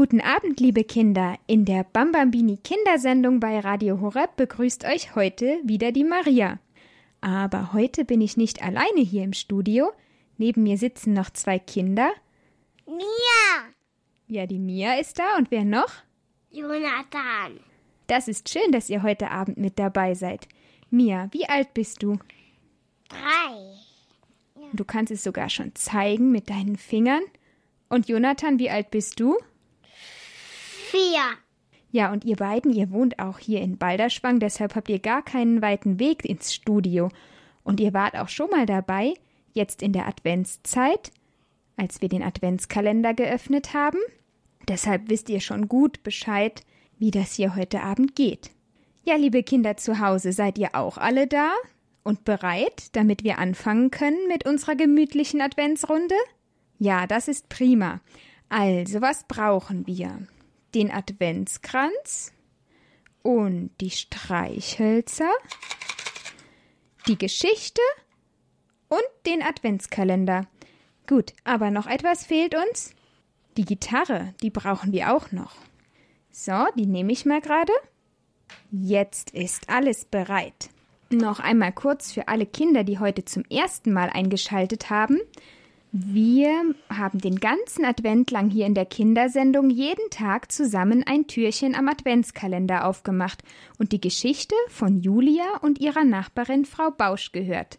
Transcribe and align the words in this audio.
Guten 0.00 0.22
Abend, 0.22 0.60
liebe 0.60 0.82
Kinder. 0.82 1.36
In 1.46 1.66
der 1.66 1.84
Bambambini 1.84 2.56
Kindersendung 2.56 3.38
bei 3.38 3.60
Radio 3.60 4.00
Horeb 4.00 4.34
begrüßt 4.36 4.86
euch 4.86 5.14
heute 5.14 5.60
wieder 5.62 5.92
die 5.92 6.04
Maria. 6.04 6.58
Aber 7.20 7.74
heute 7.74 8.06
bin 8.06 8.22
ich 8.22 8.38
nicht 8.38 8.62
alleine 8.62 9.02
hier 9.02 9.24
im 9.24 9.34
Studio. 9.34 9.92
Neben 10.38 10.62
mir 10.62 10.78
sitzen 10.78 11.12
noch 11.12 11.28
zwei 11.28 11.58
Kinder. 11.58 12.10
Mia! 12.86 13.66
Ja, 14.26 14.46
die 14.46 14.58
Mia 14.58 14.94
ist 14.94 15.18
da 15.18 15.36
und 15.36 15.50
wer 15.50 15.66
noch? 15.66 15.92
Jonathan. 16.50 17.60
Das 18.06 18.26
ist 18.26 18.48
schön, 18.48 18.72
dass 18.72 18.88
ihr 18.88 19.02
heute 19.02 19.30
Abend 19.30 19.58
mit 19.58 19.78
dabei 19.78 20.14
seid. 20.14 20.48
Mia, 20.88 21.28
wie 21.32 21.46
alt 21.46 21.74
bist 21.74 22.02
du? 22.02 22.18
Drei. 23.10 23.76
Du 24.72 24.82
kannst 24.86 25.12
es 25.12 25.22
sogar 25.22 25.50
schon 25.50 25.74
zeigen 25.74 26.32
mit 26.32 26.48
deinen 26.48 26.78
Fingern. 26.78 27.24
Und 27.90 28.08
Jonathan, 28.08 28.58
wie 28.58 28.70
alt 28.70 28.90
bist 28.90 29.20
du? 29.20 29.36
Vier. 30.90 31.22
Ja, 31.92 32.12
und 32.12 32.24
ihr 32.24 32.34
beiden, 32.34 32.72
ihr 32.72 32.90
wohnt 32.90 33.20
auch 33.20 33.38
hier 33.38 33.60
in 33.60 33.78
Balderschwang, 33.78 34.40
deshalb 34.40 34.74
habt 34.74 34.88
ihr 34.88 34.98
gar 34.98 35.22
keinen 35.22 35.62
weiten 35.62 36.00
Weg 36.00 36.24
ins 36.24 36.52
Studio. 36.52 37.10
Und 37.62 37.78
ihr 37.78 37.94
wart 37.94 38.16
auch 38.16 38.28
schon 38.28 38.50
mal 38.50 38.66
dabei, 38.66 39.14
jetzt 39.52 39.82
in 39.82 39.92
der 39.92 40.08
Adventszeit, 40.08 41.12
als 41.76 42.02
wir 42.02 42.08
den 42.08 42.24
Adventskalender 42.24 43.14
geöffnet 43.14 43.72
haben. 43.72 43.98
Deshalb 44.66 45.08
wisst 45.08 45.28
ihr 45.30 45.40
schon 45.40 45.68
gut 45.68 46.02
Bescheid, 46.02 46.62
wie 46.98 47.12
das 47.12 47.34
hier 47.34 47.54
heute 47.54 47.82
Abend 47.82 48.16
geht. 48.16 48.50
Ja, 49.04 49.14
liebe 49.14 49.44
Kinder 49.44 49.76
zu 49.76 50.00
Hause, 50.00 50.32
seid 50.32 50.58
ihr 50.58 50.74
auch 50.74 50.98
alle 50.98 51.28
da 51.28 51.52
und 52.02 52.24
bereit, 52.24 52.96
damit 52.96 53.22
wir 53.22 53.38
anfangen 53.38 53.92
können 53.92 54.26
mit 54.26 54.44
unserer 54.44 54.74
gemütlichen 54.74 55.40
Adventsrunde? 55.40 56.16
Ja, 56.80 57.06
das 57.06 57.28
ist 57.28 57.48
prima. 57.48 58.00
Also, 58.48 59.00
was 59.00 59.22
brauchen 59.28 59.86
wir? 59.86 60.26
Den 60.74 60.90
Adventskranz 60.90 62.32
und 63.22 63.70
die 63.80 63.90
Streichhölzer, 63.90 65.30
die 67.06 67.18
Geschichte 67.18 67.82
und 68.88 69.02
den 69.26 69.42
Adventskalender. 69.42 70.46
Gut, 71.06 71.32
aber 71.44 71.70
noch 71.70 71.86
etwas 71.86 72.24
fehlt 72.24 72.54
uns. 72.54 72.94
Die 73.56 73.64
Gitarre, 73.64 74.34
die 74.42 74.50
brauchen 74.50 74.92
wir 74.92 75.14
auch 75.14 75.32
noch. 75.32 75.56
So, 76.30 76.66
die 76.76 76.86
nehme 76.86 77.12
ich 77.12 77.26
mal 77.26 77.40
gerade. 77.40 77.72
Jetzt 78.70 79.30
ist 79.32 79.68
alles 79.68 80.04
bereit. 80.04 80.70
Noch 81.10 81.40
einmal 81.40 81.72
kurz 81.72 82.12
für 82.12 82.28
alle 82.28 82.46
Kinder, 82.46 82.84
die 82.84 83.00
heute 83.00 83.24
zum 83.24 83.42
ersten 83.50 83.92
Mal 83.92 84.10
eingeschaltet 84.10 84.90
haben. 84.90 85.18
Wir 85.92 86.72
haben 86.88 87.18
den 87.18 87.40
ganzen 87.40 87.84
Advent 87.84 88.30
lang 88.30 88.48
hier 88.48 88.64
in 88.66 88.74
der 88.74 88.86
Kindersendung 88.86 89.70
jeden 89.70 90.08
Tag 90.10 90.52
zusammen 90.52 91.02
ein 91.04 91.26
Türchen 91.26 91.74
am 91.74 91.88
Adventskalender 91.88 92.86
aufgemacht 92.86 93.42
und 93.76 93.90
die 93.90 94.00
Geschichte 94.00 94.54
von 94.68 95.00
Julia 95.00 95.56
und 95.62 95.80
ihrer 95.80 96.04
Nachbarin 96.04 96.64
Frau 96.64 96.92
Bausch 96.92 97.32
gehört. 97.32 97.76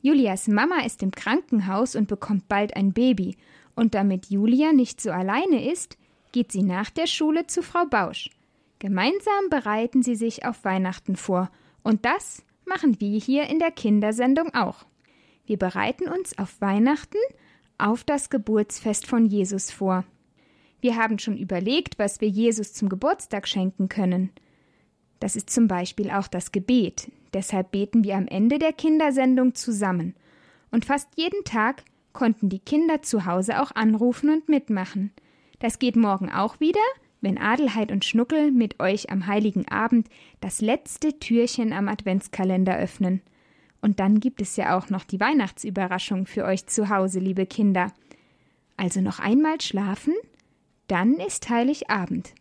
Julias 0.00 0.48
Mama 0.48 0.86
ist 0.86 1.02
im 1.02 1.10
Krankenhaus 1.10 1.96
und 1.96 2.08
bekommt 2.08 2.48
bald 2.48 2.76
ein 2.76 2.94
Baby, 2.94 3.36
und 3.74 3.94
damit 3.94 4.30
Julia 4.30 4.72
nicht 4.72 5.02
so 5.02 5.10
alleine 5.10 5.70
ist, 5.70 5.98
geht 6.32 6.50
sie 6.50 6.62
nach 6.62 6.88
der 6.88 7.06
Schule 7.06 7.46
zu 7.46 7.62
Frau 7.62 7.84
Bausch. 7.84 8.30
Gemeinsam 8.78 9.50
bereiten 9.50 10.02
sie 10.02 10.14
sich 10.14 10.46
auf 10.46 10.64
Weihnachten 10.64 11.16
vor, 11.16 11.50
und 11.82 12.06
das 12.06 12.42
machen 12.64 13.00
wir 13.02 13.18
hier 13.18 13.48
in 13.48 13.58
der 13.58 13.70
Kindersendung 13.70 14.54
auch. 14.54 14.86
Wir 15.46 15.58
bereiten 15.58 16.08
uns 16.08 16.38
auf 16.38 16.60
Weihnachten, 16.60 17.18
auf 17.78 18.04
das 18.04 18.30
Geburtsfest 18.30 19.06
von 19.06 19.26
Jesus 19.26 19.70
vor. 19.70 20.04
Wir 20.80 20.96
haben 20.96 21.18
schon 21.18 21.36
überlegt, 21.36 21.98
was 21.98 22.20
wir 22.20 22.28
Jesus 22.28 22.72
zum 22.72 22.88
Geburtstag 22.88 23.48
schenken 23.48 23.88
können. 23.88 24.30
Das 25.20 25.36
ist 25.36 25.50
zum 25.50 25.68
Beispiel 25.68 26.10
auch 26.10 26.28
das 26.28 26.52
Gebet. 26.52 27.10
Deshalb 27.32 27.72
beten 27.72 28.04
wir 28.04 28.16
am 28.16 28.26
Ende 28.26 28.58
der 28.58 28.72
Kindersendung 28.72 29.54
zusammen. 29.54 30.14
Und 30.70 30.84
fast 30.84 31.08
jeden 31.16 31.44
Tag 31.44 31.84
konnten 32.12 32.48
die 32.48 32.58
Kinder 32.58 33.02
zu 33.02 33.26
Hause 33.26 33.60
auch 33.62 33.72
anrufen 33.74 34.30
und 34.30 34.48
mitmachen. 34.48 35.12
Das 35.58 35.78
geht 35.78 35.96
morgen 35.96 36.30
auch 36.30 36.60
wieder, 36.60 36.80
wenn 37.20 37.38
Adelheid 37.38 37.90
und 37.90 38.04
Schnuckel 38.04 38.50
mit 38.50 38.80
euch 38.80 39.10
am 39.10 39.26
heiligen 39.26 39.66
Abend 39.68 40.08
das 40.40 40.60
letzte 40.60 41.18
Türchen 41.18 41.72
am 41.72 41.88
Adventskalender 41.88 42.76
öffnen. 42.76 43.22
Und 43.84 44.00
dann 44.00 44.18
gibt 44.18 44.40
es 44.40 44.56
ja 44.56 44.78
auch 44.78 44.88
noch 44.88 45.04
die 45.04 45.20
Weihnachtsüberraschung 45.20 46.24
für 46.24 46.46
euch 46.46 46.64
zu 46.64 46.88
Hause, 46.88 47.18
liebe 47.18 47.44
Kinder. 47.44 47.92
Also 48.78 49.02
noch 49.02 49.18
einmal 49.18 49.60
schlafen, 49.60 50.14
dann 50.86 51.16
ist 51.16 51.50
Heiligabend. 51.50 52.32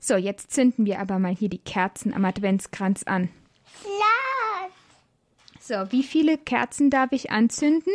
So, 0.00 0.16
jetzt 0.16 0.50
zünden 0.50 0.84
wir 0.84 0.98
aber 0.98 1.20
mal 1.20 1.32
hier 1.32 1.48
die 1.48 1.60
Kerzen 1.60 2.12
am 2.12 2.24
Adventskranz 2.24 3.04
an. 3.04 3.28
Laut. 3.84 4.72
So, 5.60 5.92
wie 5.92 6.02
viele 6.02 6.36
Kerzen 6.36 6.90
darf 6.90 7.12
ich 7.12 7.30
anzünden? 7.30 7.92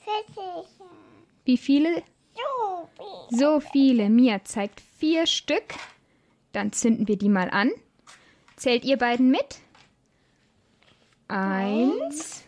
Sicher. 0.00 0.64
Wie 1.44 1.56
viele? 1.56 2.02
So. 2.34 2.88
So 3.30 3.60
viele. 3.60 4.10
Mia 4.10 4.42
zeigt 4.42 4.82
vier 4.98 5.28
Stück. 5.28 5.74
Dann 6.50 6.72
zünden 6.72 7.06
wir 7.06 7.16
die 7.16 7.28
mal 7.28 7.48
an. 7.48 7.70
Zählt 8.56 8.84
ihr 8.84 8.96
beiden 8.96 9.30
mit? 9.30 9.60
Eins. 11.28 12.44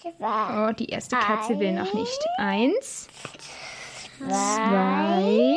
Zwei. 0.00 0.68
Oh, 0.70 0.72
die 0.72 0.86
erste 0.86 1.16
Katze 1.16 1.58
will 1.58 1.72
noch 1.72 1.92
nicht. 1.92 2.18
Eins, 2.38 3.08
Zwei. 4.18 5.56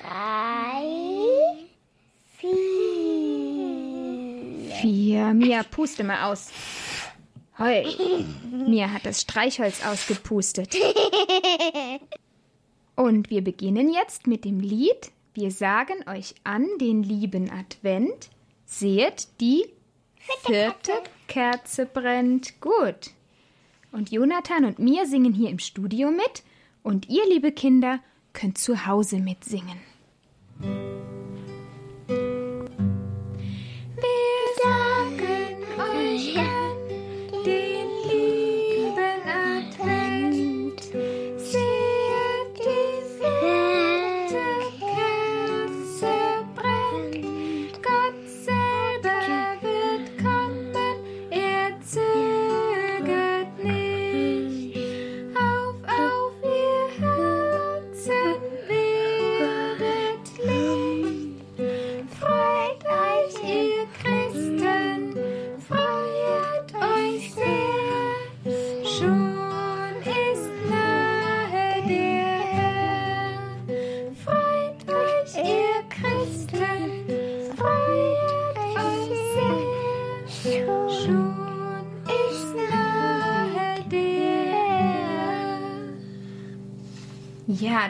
Drei. 0.00 0.82
Vier. 2.38 2.56
vier. 4.80 5.34
Mia, 5.34 5.62
puste 5.64 6.04
mal 6.04 6.30
aus. 6.30 6.50
Heu. 7.58 7.84
Mia 8.52 8.92
hat 8.92 9.04
das 9.06 9.22
Streichholz 9.22 9.84
ausgepustet. 9.84 10.76
Und 12.94 13.30
wir 13.30 13.42
beginnen 13.42 13.92
jetzt 13.92 14.26
mit 14.26 14.44
dem 14.44 14.60
Lied. 14.60 15.10
Wir 15.34 15.50
sagen 15.50 16.04
euch 16.08 16.34
an 16.44 16.66
den 16.80 17.02
lieben 17.02 17.50
Advent. 17.50 18.30
Seht, 18.64 19.28
die 19.40 19.66
vierte 20.44 20.92
Kerze 21.28 21.86
brennt. 21.86 22.60
Gut. 22.60 23.10
Und 23.92 24.10
Jonathan 24.10 24.64
und 24.64 24.78
mir 24.78 25.06
singen 25.06 25.32
hier 25.32 25.50
im 25.50 25.58
Studio 25.58 26.10
mit. 26.10 26.42
Und 26.82 27.08
ihr, 27.08 27.26
liebe 27.28 27.52
Kinder, 27.52 28.00
könnt 28.32 28.58
zu 28.58 28.86
Hause 28.86 29.18
mitsingen. 29.18 29.80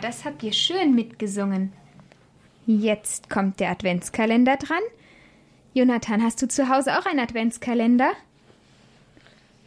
Das 0.07 0.25
habt 0.25 0.45
ihr 0.45 0.53
schön 0.53 0.95
mitgesungen. 0.95 1.73
Jetzt 2.65 3.29
kommt 3.29 3.59
der 3.59 3.71
Adventskalender 3.71 4.57
dran. 4.57 4.83
Jonathan, 5.75 6.23
hast 6.23 6.41
du 6.41 6.47
zu 6.47 6.69
Hause 6.69 6.97
auch 6.97 7.07
einen 7.07 7.19
Adventskalender? 7.19 8.13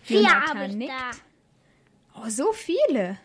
Vier 0.01 0.29
habe 0.29 0.67
ich 0.67 0.75
nickt. 0.75 0.91
da. 0.91 1.11
Oh, 2.21 2.29
so 2.29 2.53
viele. 2.53 3.17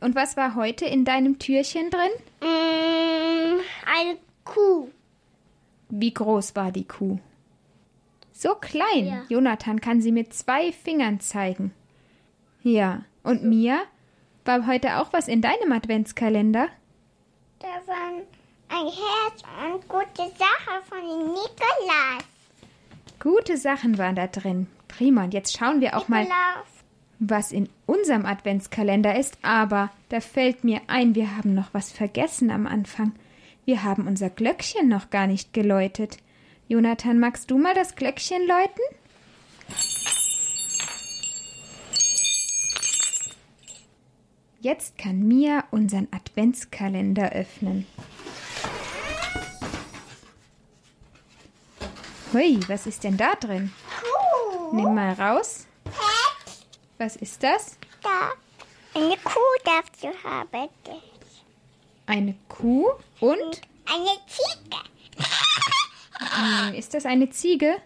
Und 0.00 0.14
was 0.14 0.36
war 0.38 0.54
heute 0.54 0.86
in 0.86 1.04
deinem 1.04 1.38
Türchen 1.38 1.90
drin? 1.90 2.10
Mm, 2.40 3.60
eine 3.86 4.16
Kuh. 4.44 4.88
Wie 5.90 6.14
groß 6.14 6.56
war 6.56 6.72
die 6.72 6.88
Kuh? 6.88 7.18
So 8.32 8.54
klein. 8.54 9.06
Ja. 9.06 9.24
Jonathan 9.28 9.80
kann 9.82 10.00
sie 10.00 10.10
mit 10.10 10.32
zwei 10.32 10.72
Fingern 10.72 11.20
zeigen. 11.20 11.70
Ja. 12.62 13.04
Und 13.22 13.44
Mia? 13.44 13.82
War 14.44 14.66
heute 14.66 14.98
auch 14.98 15.12
was 15.12 15.28
in 15.28 15.40
deinem 15.40 15.72
Adventskalender? 15.72 16.68
Da 17.60 17.68
waren 17.86 18.22
ein 18.68 18.86
Herz 18.86 19.42
und 19.72 19.88
gute 19.88 20.28
Sache 20.36 20.82
von 20.88 20.98
Nikolaus. 21.00 22.24
Gute 23.20 23.56
Sachen 23.56 23.98
waren 23.98 24.16
da 24.16 24.26
drin. 24.26 24.66
Prima. 24.88 25.24
Und 25.24 25.34
jetzt 25.34 25.56
schauen 25.56 25.80
wir 25.80 25.96
auch 25.96 26.08
mal, 26.08 26.22
Nikolaus. 26.24 26.66
was 27.20 27.52
in 27.52 27.68
unserem 27.86 28.26
Adventskalender 28.26 29.16
ist. 29.16 29.38
Aber 29.42 29.90
da 30.08 30.20
fällt 30.20 30.64
mir 30.64 30.80
ein, 30.88 31.14
wir 31.14 31.36
haben 31.36 31.54
noch 31.54 31.72
was 31.72 31.92
vergessen 31.92 32.50
am 32.50 32.66
Anfang. 32.66 33.12
Wir 33.64 33.84
haben 33.84 34.08
unser 34.08 34.28
Glöckchen 34.28 34.88
noch 34.88 35.10
gar 35.10 35.28
nicht 35.28 35.52
geläutet. 35.52 36.18
Jonathan, 36.66 37.20
magst 37.20 37.48
du 37.50 37.58
mal 37.58 37.74
das 37.74 37.94
Glöckchen 37.94 38.44
läuten? 38.46 38.82
Jetzt 44.62 44.96
kann 44.96 45.26
Mia 45.26 45.64
unseren 45.72 46.06
Adventskalender 46.12 47.32
öffnen. 47.32 47.84
Hui, 52.32 52.60
was 52.68 52.86
ist 52.86 53.02
denn 53.02 53.16
da 53.16 53.34
drin? 53.34 53.72
Kuh. 54.00 54.76
Nimm 54.76 54.94
mal 54.94 55.14
raus. 55.14 55.66
Pet. 55.82 55.94
Was 56.96 57.16
ist 57.16 57.42
das? 57.42 57.76
Da. 58.04 58.30
Eine 58.94 59.16
Kuh 59.16 59.40
darfst 59.64 60.00
du 60.04 60.08
haben. 60.22 60.68
Eine 62.06 62.36
Kuh 62.48 62.88
und 63.18 63.60
Eine 63.84 64.16
Ziege. 64.28 64.76
hm, 66.20 66.74
ist 66.74 66.94
das 66.94 67.04
eine 67.04 67.30
Ziege? 67.30 67.78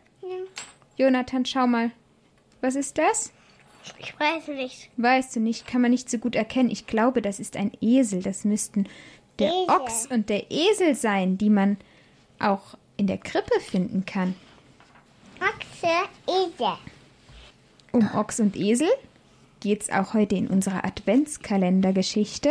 Jonathan, 0.98 1.46
schau 1.46 1.66
mal. 1.66 1.90
Was 2.60 2.74
ist 2.74 2.98
das? 2.98 3.32
Ich 3.98 4.18
weiß 4.18 4.48
nicht. 4.48 4.90
Weißt 4.96 5.36
du 5.36 5.40
nicht, 5.40 5.66
kann 5.66 5.80
man 5.80 5.90
nicht 5.90 6.10
so 6.10 6.18
gut 6.18 6.34
erkennen. 6.34 6.70
Ich 6.70 6.86
glaube, 6.86 7.22
das 7.22 7.40
ist 7.40 7.56
ein 7.56 7.72
Esel. 7.80 8.22
Das 8.22 8.44
müssten 8.44 8.88
der 9.38 9.48
Esel. 9.48 9.68
Ochs 9.68 10.06
und 10.06 10.28
der 10.28 10.50
Esel 10.50 10.94
sein, 10.94 11.38
die 11.38 11.50
man 11.50 11.76
auch 12.38 12.76
in 12.96 13.06
der 13.06 13.18
Krippe 13.18 13.60
finden 13.60 14.04
kann. 14.04 14.34
Ochse, 15.40 15.92
Esel. 16.26 16.78
Um 17.92 18.14
Ochs 18.14 18.40
und 18.40 18.56
Esel 18.56 18.88
geht's 19.60 19.90
auch 19.90 20.14
heute 20.14 20.36
in 20.36 20.48
unserer 20.48 20.84
Adventskalendergeschichte. 20.84 22.50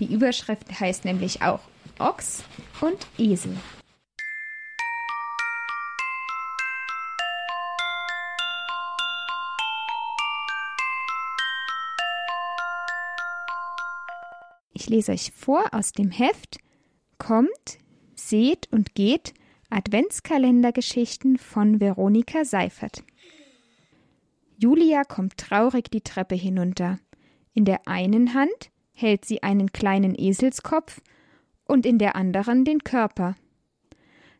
Die 0.00 0.12
Überschrift 0.12 0.78
heißt 0.78 1.04
nämlich 1.04 1.42
auch 1.42 1.60
Ochs 1.98 2.44
und 2.80 3.06
Esel. 3.18 3.56
Ich 14.86 14.90
lese 14.90 15.10
euch 15.10 15.32
vor 15.32 15.64
aus 15.72 15.90
dem 15.90 16.12
Heft 16.12 16.58
Kommt, 17.18 17.78
seht 18.14 18.68
und 18.70 18.94
geht 18.94 19.34
Adventskalendergeschichten 19.68 21.38
von 21.38 21.80
Veronika 21.80 22.44
Seifert. 22.44 23.02
Julia 24.56 25.02
kommt 25.02 25.38
traurig 25.38 25.90
die 25.90 26.02
Treppe 26.02 26.36
hinunter. 26.36 27.00
In 27.52 27.64
der 27.64 27.88
einen 27.88 28.32
Hand 28.32 28.70
hält 28.92 29.24
sie 29.24 29.42
einen 29.42 29.72
kleinen 29.72 30.14
Eselskopf 30.16 31.00
und 31.64 31.84
in 31.84 31.98
der 31.98 32.14
anderen 32.14 32.64
den 32.64 32.84
Körper. 32.84 33.34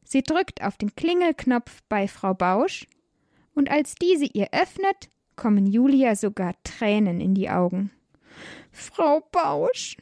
Sie 0.05 0.23
drückt 0.23 0.63
auf 0.63 0.77
den 0.77 0.95
Klingelknopf 0.95 1.83
bei 1.89 2.07
Frau 2.07 2.35
Bausch, 2.35 2.87
und 3.53 3.69
als 3.69 3.97
diese 3.97 4.27
ihr 4.27 4.51
öffnet, 4.53 5.11
kommen 5.35 5.67
Julia 5.67 6.15
sogar 6.15 6.55
Tränen 6.63 7.21
in 7.21 7.35
die 7.35 7.51
Augen. 7.51 7.91
Frau 8.71 9.27
Bausch, 9.33 9.97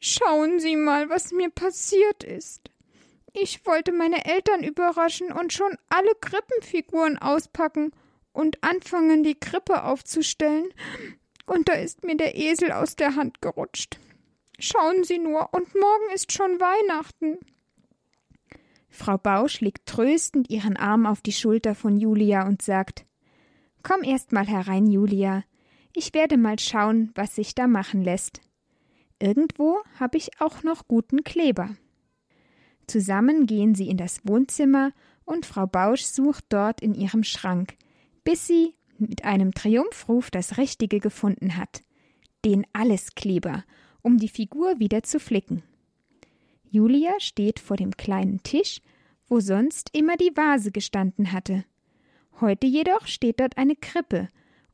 schauen 0.00 0.58
Sie 0.58 0.76
mal, 0.76 1.08
was 1.08 1.32
mir 1.32 1.50
passiert 1.50 2.24
ist. 2.24 2.70
Ich 3.32 3.64
wollte 3.64 3.92
meine 3.92 4.24
Eltern 4.24 4.64
überraschen 4.64 5.30
und 5.30 5.52
schon 5.52 5.76
alle 5.88 6.12
Krippenfiguren 6.20 7.18
auspacken 7.18 7.92
und 8.32 8.62
anfangen, 8.64 9.22
die 9.22 9.38
Krippe 9.38 9.84
aufzustellen. 9.84 10.68
Und 11.46 11.68
da 11.68 11.74
ist 11.74 12.04
mir 12.04 12.16
der 12.16 12.36
Esel 12.36 12.72
aus 12.72 12.96
der 12.96 13.14
Hand 13.14 13.40
gerutscht. 13.40 13.98
Schauen 14.58 15.04
Sie 15.04 15.18
nur, 15.18 15.54
und 15.54 15.74
morgen 15.74 16.14
ist 16.14 16.32
schon 16.32 16.60
Weihnachten. 16.60 17.38
Frau 18.88 19.16
Bausch 19.16 19.60
legt 19.60 19.86
tröstend 19.86 20.50
ihren 20.50 20.76
Arm 20.76 21.06
auf 21.06 21.20
die 21.20 21.32
Schulter 21.32 21.74
von 21.74 21.96
Julia 21.96 22.46
und 22.46 22.62
sagt 22.62 23.06
Komm 23.82 24.02
erst 24.02 24.32
mal 24.32 24.46
herein, 24.46 24.86
Julia. 24.86 25.44
Ich 25.94 26.12
werde 26.12 26.36
mal 26.36 26.58
schauen, 26.58 27.10
was 27.14 27.34
sich 27.34 27.54
da 27.54 27.66
machen 27.66 28.02
lässt. 28.02 28.40
Irgendwo 29.20 29.78
habe 29.98 30.16
ich 30.16 30.40
auch 30.40 30.62
noch 30.62 30.88
guten 30.88 31.22
Kleber. 31.22 31.76
Zusammen 32.86 33.46
gehen 33.46 33.74
sie 33.74 33.88
in 33.88 33.98
das 33.98 34.20
Wohnzimmer 34.24 34.92
und 35.24 35.46
Frau 35.46 35.66
Bausch 35.66 36.02
sucht 36.02 36.46
dort 36.48 36.80
in 36.80 36.94
ihrem 36.94 37.22
Schrank, 37.22 37.76
bis 38.24 38.46
sie 38.46 38.74
mit 38.98 39.24
einem 39.24 39.52
Triumphruf 39.52 40.30
das 40.30 40.58
Richtige 40.58 40.98
gefunden 40.98 41.56
hat. 41.56 41.82
Den 42.44 42.66
Alleskleber, 42.72 43.64
um 44.02 44.16
die 44.16 44.28
Figur 44.28 44.80
wieder 44.80 45.02
zu 45.02 45.20
flicken. 45.20 45.62
Julia 46.70 47.12
steht 47.18 47.60
vor 47.60 47.76
dem 47.76 47.96
kleinen 47.96 48.42
Tisch, 48.42 48.80
wo 49.28 49.40
sonst 49.40 49.90
immer 49.92 50.16
die 50.16 50.36
Vase 50.36 50.72
gestanden 50.72 51.32
hatte. 51.32 51.64
Heute 52.40 52.66
jedoch 52.66 53.06
steht 53.06 53.40
dort 53.40 53.58
eine 53.58 53.76
Krippe, 53.76 54.28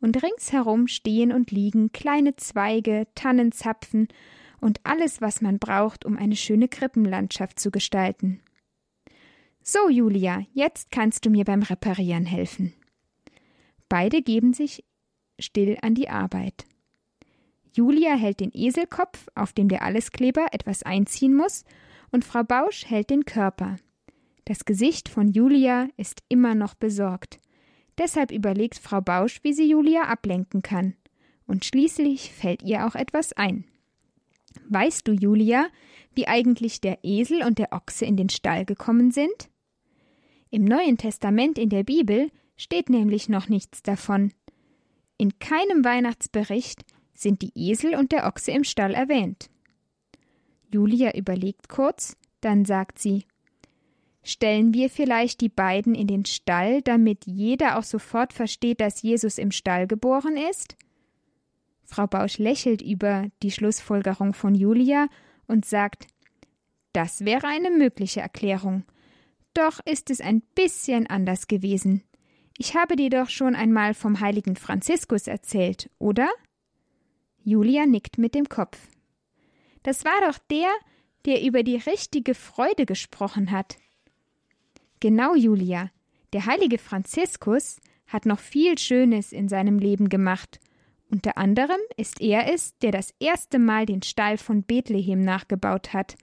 und 0.07 0.23
ringsherum 0.23 0.87
stehen 0.87 1.33
und 1.33 1.51
liegen 1.51 1.91
kleine 1.91 2.37
Zweige, 2.37 3.09
Tannenzapfen 3.17 4.07
und 4.61 4.79
alles, 4.85 5.21
was 5.21 5.41
man 5.41 5.59
braucht, 5.59 6.05
um 6.05 6.17
eine 6.17 6.37
schöne 6.37 6.69
Krippenlandschaft 6.69 7.59
zu 7.59 7.73
gestalten. 7.73 8.41
So, 9.65 9.89
Julia, 9.89 10.47
jetzt 10.53 10.93
kannst 10.93 11.27
du 11.27 11.31
mir 11.31 11.45
beim 11.45 11.65
Reparieren 11.65 12.25
helfen. 12.25 12.73
Beide 13.89 14.23
geben 14.23 14.53
sich 14.53 14.85
still 15.41 15.77
an 15.83 15.97
die 15.97 16.09
Arbeit. 16.09 16.67
Julia 17.73 18.15
hält 18.15 18.39
den 18.39 18.53
Eselkopf, 18.55 19.27
auf 19.35 19.53
dem 19.55 19.69
der 19.69 19.83
Alleskleber 19.83 20.47
etwas 20.53 20.85
einziehen 20.85 21.35
muss, 21.35 21.65
und 22.13 22.25
Frau 22.25 22.45
Bausch 22.45 22.87
hält 22.87 23.11
den 23.11 23.25
Körper. 23.25 23.75
Das 24.45 24.65
Gesicht 24.65 25.09
von 25.09 25.27
Julia 25.27 25.89
ist 25.97 26.23
immer 26.29 26.55
noch 26.55 26.77
besorgt. 26.77 27.41
Deshalb 27.99 28.31
überlegt 28.31 28.79
Frau 28.79 29.01
Bausch, 29.01 29.41
wie 29.43 29.53
sie 29.53 29.69
Julia 29.69 30.03
ablenken 30.03 30.63
kann. 30.63 30.95
Und 31.47 31.65
schließlich 31.65 32.33
fällt 32.33 32.63
ihr 32.63 32.87
auch 32.87 32.95
etwas 32.95 33.33
ein. 33.33 33.65
Weißt 34.69 35.07
du, 35.07 35.13
Julia, 35.13 35.69
wie 36.15 36.27
eigentlich 36.27 36.81
der 36.81 36.99
Esel 37.03 37.43
und 37.43 37.59
der 37.59 37.73
Ochse 37.73 38.05
in 38.05 38.17
den 38.17 38.29
Stall 38.29 38.65
gekommen 38.65 39.11
sind? 39.11 39.51
Im 40.51 40.65
Neuen 40.65 40.97
Testament 40.97 41.59
in 41.59 41.69
der 41.69 41.85
Bibel 41.85 42.31
steht 42.57 42.89
nämlich 42.89 43.29
noch 43.29 43.49
nichts 43.49 43.83
davon. 43.83 44.33
In 45.19 45.39
keinem 45.39 45.85
Weihnachtsbericht 45.85 46.85
sind 47.15 47.43
die 47.43 47.53
Esel 47.55 47.95
und 47.95 48.13
der 48.13 48.27
Ochse 48.27 48.53
im 48.53 48.65
Stall 48.65 48.95
erwähnt. 48.95 49.51
Julia 50.73 51.17
überlegt 51.17 51.69
kurz, 51.69 52.17
dann 52.41 52.65
sagt 52.65 52.99
sie 52.99 53.25
Stellen 54.29 54.75
wir 54.75 54.91
vielleicht 54.91 55.41
die 55.41 55.49
beiden 55.49 55.95
in 55.95 56.09
den 56.09 56.25
Stall, 56.25 56.83
damit 56.83 57.27
jeder 57.27 57.79
auch 57.79 57.85
sofort 57.85 58.33
versteht, 58.33 58.81
dass 58.81 59.03
Jesus 59.03 59.39
im 59.39 59.53
Stall 59.53 59.87
geboren 59.87 60.37
ist? 60.37 60.77
Frau 61.85 62.09
Bausch 62.09 62.39
lächelt 62.39 62.83
über 62.83 63.29
die 63.45 63.53
Schlussfolgerung 63.53 64.35
von 64.35 64.57
Julia 64.57 65.07
und 65.47 65.65
sagt 65.65 66.09
Das 66.93 67.25
wäre 67.25 67.47
eine 67.47 67.71
mögliche 67.71 68.21
Erklärung. 68.21 68.83
Doch 69.55 69.79
ist 69.85 70.11
es 70.11 70.21
ein 70.21 70.43
bisschen 70.57 71.07
anders 71.07 71.47
gewesen. 71.47 72.03
Ich 72.59 72.75
habe 72.75 72.97
dir 72.97 73.11
doch 73.11 73.31
schon 73.31 73.55
einmal 73.55 73.95
vom 73.95 74.19
heiligen 74.19 74.57
Franziskus 74.57 75.29
erzählt, 75.29 75.89
oder? 76.01 76.29
Julia 77.45 77.87
nickt 77.87 78.19
mit 78.19 78.35
dem 78.35 78.49
Kopf. 78.49 78.89
Das 79.85 80.05
war 80.05 80.21
doch 80.27 80.39
der, 80.51 80.73
der 81.27 81.45
über 81.45 81.63
die 81.63 81.77
richtige 81.77 82.35
Freude 82.35 82.87
gesprochen 82.87 83.53
hat. 83.53 83.77
Genau, 85.01 85.35
Julia. 85.35 85.91
Der 86.33 86.47
heilige 86.47 86.79
Franziskus 86.79 87.81
hat 88.07 88.27
noch 88.27 88.39
viel 88.39 88.79
Schönes 88.79 89.33
in 89.33 89.49
seinem 89.49 89.79
Leben 89.79 90.09
gemacht. 90.09 90.61
Unter 91.09 91.39
anderem 91.39 91.79
ist 91.97 92.21
er 92.21 92.53
es, 92.53 92.77
der 92.79 92.91
das 92.91 93.15
erste 93.21 93.59
Mal 93.59 93.87
den 93.87 94.03
Stall 94.03 94.39
von 94.39 94.63
Bethlehem 94.63 95.21
nachgebaut 95.21 95.93
hat. 95.93 96.17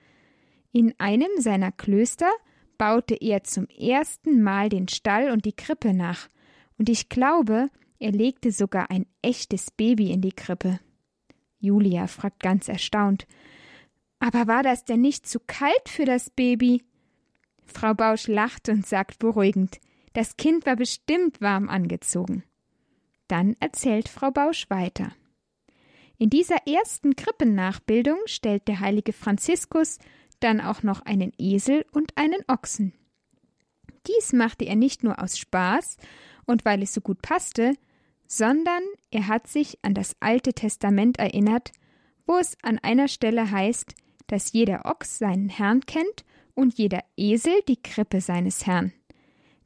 In 0.71 0.93
einem 0.97 1.29
seiner 1.37 1.71
Klöster 1.71 2.29
baute 2.77 3.15
er 3.15 3.43
zum 3.43 3.67
ersten 3.67 4.41
Mal 4.41 4.69
den 4.69 4.87
Stall 4.87 5.31
und 5.31 5.45
die 5.45 5.55
Krippe 5.55 5.93
nach. 5.93 6.27
Und 6.77 6.89
ich 6.89 7.09
glaube, 7.09 7.69
er 7.99 8.11
legte 8.11 8.51
sogar 8.51 8.91
ein 8.91 9.05
echtes 9.21 9.71
Baby 9.71 10.11
in 10.11 10.21
die 10.21 10.33
Krippe. 10.33 10.79
Julia 11.59 12.07
fragt 12.07 12.41
ganz 12.41 12.67
erstaunt. 12.67 13.25
Aber 14.19 14.47
war 14.47 14.63
das 14.63 14.83
denn 14.83 15.01
nicht 15.01 15.27
zu 15.27 15.39
kalt 15.39 15.87
für 15.87 16.05
das 16.05 16.29
Baby? 16.29 16.83
Frau 17.65 17.93
Bausch 17.93 18.27
lacht 18.27 18.69
und 18.69 18.85
sagt 18.85 19.19
beruhigend, 19.19 19.79
das 20.13 20.37
Kind 20.37 20.65
war 20.65 20.75
bestimmt 20.75 21.41
warm 21.41 21.69
angezogen. 21.69 22.43
Dann 23.27 23.55
erzählt 23.59 24.09
Frau 24.09 24.31
Bausch 24.31 24.69
weiter. 24.69 25.11
In 26.17 26.29
dieser 26.29 26.67
ersten 26.67 27.15
Krippennachbildung 27.15 28.17
stellt 28.25 28.67
der 28.67 28.79
heilige 28.79 29.13
Franziskus 29.13 29.97
dann 30.39 30.61
auch 30.61 30.83
noch 30.83 31.01
einen 31.01 31.33
Esel 31.37 31.85
und 31.91 32.17
einen 32.17 32.43
Ochsen. 32.47 32.93
Dies 34.07 34.33
machte 34.33 34.65
er 34.65 34.75
nicht 34.75 35.03
nur 35.03 35.21
aus 35.21 35.37
Spaß 35.37 35.97
und 36.45 36.65
weil 36.65 36.83
es 36.83 36.93
so 36.93 37.01
gut 37.01 37.21
passte, 37.21 37.73
sondern 38.27 38.83
er 39.11 39.27
hat 39.27 39.47
sich 39.47 39.79
an 39.83 39.93
das 39.93 40.15
Alte 40.19 40.53
Testament 40.53 41.17
erinnert, 41.17 41.71
wo 42.25 42.37
es 42.37 42.57
an 42.61 42.79
einer 42.79 43.07
Stelle 43.07 43.49
heißt, 43.49 43.95
dass 44.27 44.53
jeder 44.53 44.85
Ochs 44.85 45.17
seinen 45.17 45.49
Herrn 45.49 45.81
kennt 45.81 46.23
und 46.55 46.77
jeder 46.77 47.01
Esel 47.17 47.53
die 47.67 47.81
Krippe 47.81 48.21
seines 48.21 48.65
Herrn. 48.65 48.93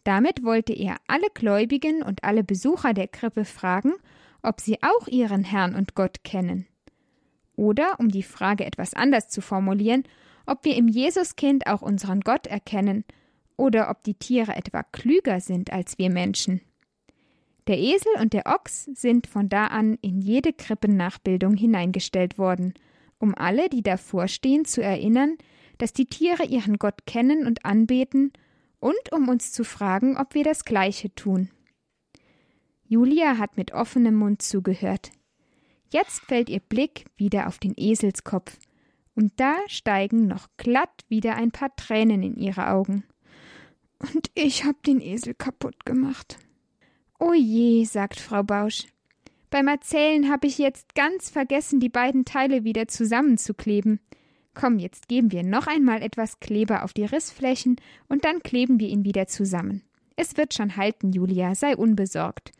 Damit 0.03 0.43
wollte 0.43 0.73
er 0.73 0.97
alle 1.07 1.27
Gläubigen 1.33 2.01
und 2.01 2.23
alle 2.23 2.43
Besucher 2.43 2.93
der 2.93 3.07
Krippe 3.07 3.43
fragen, 3.43 3.93
ob 4.41 4.61
sie 4.61 4.77
auch 4.81 5.07
ihren 5.07 5.43
Herrn 5.43 5.75
und 5.75 5.95
Gott 5.95 6.23
kennen. 6.23 6.67
Oder, 7.55 7.99
um 7.99 8.09
die 8.09 8.23
Frage 8.23 8.65
etwas 8.65 8.93
anders 8.93 9.27
zu 9.27 9.41
formulieren, 9.41 10.03
ob 10.45 10.63
wir 10.63 10.75
im 10.75 10.87
Jesuskind 10.87 11.67
auch 11.67 11.81
unseren 11.81 12.21
Gott 12.21 12.47
erkennen 12.47 13.03
oder 13.57 13.89
ob 13.89 14.03
die 14.03 14.13
Tiere 14.13 14.55
etwa 14.55 14.83
klüger 14.83 15.41
sind 15.41 15.73
als 15.73 15.97
wir 15.97 16.09
Menschen. 16.09 16.61
Der 17.67 17.77
Esel 17.77 18.13
und 18.21 18.31
der 18.31 18.45
Ochs 18.45 18.85
sind 18.85 19.27
von 19.27 19.49
da 19.49 19.67
an 19.67 19.97
in 20.01 20.21
jede 20.21 20.53
Krippennachbildung 20.53 21.57
hineingestellt 21.57 22.37
worden, 22.37 22.73
um 23.19 23.35
alle, 23.35 23.67
die 23.67 23.83
davor 23.83 24.29
stehen, 24.29 24.63
zu 24.63 24.81
erinnern, 24.81 25.37
dass 25.77 25.93
die 25.93 26.05
Tiere 26.05 26.45
ihren 26.45 26.77
Gott 26.77 27.05
kennen 27.05 27.45
und 27.45 27.65
anbeten 27.65 28.33
und 28.79 29.11
um 29.11 29.29
uns 29.29 29.51
zu 29.51 29.63
fragen, 29.63 30.17
ob 30.17 30.33
wir 30.33 30.43
das 30.43 30.65
Gleiche 30.65 31.13
tun. 31.13 31.49
Julia 32.87 33.37
hat 33.37 33.57
mit 33.57 33.73
offenem 33.73 34.15
Mund 34.15 34.41
zugehört. 34.41 35.11
Jetzt 35.89 36.21
fällt 36.21 36.49
ihr 36.49 36.59
Blick 36.59 37.05
wieder 37.17 37.47
auf 37.47 37.59
den 37.59 37.73
Eselskopf, 37.75 38.57
und 39.17 39.33
da 39.37 39.57
steigen 39.65 40.27
noch 40.27 40.47
glatt 40.57 41.03
wieder 41.09 41.35
ein 41.35 41.49
paar 41.49 41.75
Tränen 41.75 42.21
in 42.21 42.35
ihre 42.35 42.69
Augen. 42.69 43.03
Und 43.97 44.29
ich 44.35 44.63
hab 44.63 44.83
den 44.83 45.01
Esel 45.01 45.33
kaputt 45.33 45.85
gemacht. 45.85 46.37
O 47.19 47.33
je, 47.33 47.83
sagt 47.83 48.19
Frau 48.19 48.43
Bausch. 48.43 48.85
Beim 49.49 49.67
Erzählen 49.67 50.29
habe 50.29 50.45
ich 50.45 50.59
jetzt 50.59 50.93
ganz 50.93 51.31
vergessen, 51.31 51.79
die 51.79 51.89
beiden 51.89 52.25
Teile 52.25 52.63
wieder 52.63 52.87
zusammenzukleben. 52.87 53.99
Komm, 54.59 54.79
jetzt 54.79 55.07
geben 55.07 55.31
wir 55.31 55.43
noch 55.43 55.67
einmal 55.67 56.01
etwas 56.01 56.39
Kleber 56.39 56.83
auf 56.83 56.91
die 56.91 57.05
Rissflächen 57.05 57.75
und 58.09 58.25
dann 58.25 58.41
kleben 58.41 58.79
wir 58.79 58.87
ihn 58.87 59.03
wieder 59.03 59.27
zusammen. 59.27 59.83
Es 60.15 60.35
wird 60.35 60.55
schon 60.55 60.77
halten, 60.77 61.11
Julia, 61.11 61.53
sei 61.53 61.77
unbesorgt. 61.77 62.53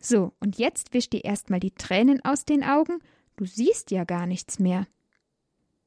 So, 0.00 0.32
und 0.40 0.58
jetzt 0.58 0.94
wisch 0.94 1.08
dir 1.08 1.24
erstmal 1.24 1.60
die 1.60 1.70
Tränen 1.70 2.24
aus 2.24 2.44
den 2.44 2.64
Augen, 2.64 2.98
du 3.36 3.44
siehst 3.44 3.92
ja 3.92 4.02
gar 4.02 4.26
nichts 4.26 4.58
mehr. 4.58 4.88